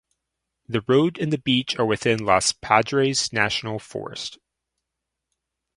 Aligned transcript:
The 0.67 0.81
road 0.87 1.19
and 1.19 1.31
the 1.31 1.37
beach 1.37 1.77
are 1.77 1.85
within 1.85 2.17
the 2.17 2.23
Los 2.23 2.53
Padres 2.53 3.31
National 3.31 3.77
Forest. 3.77 4.39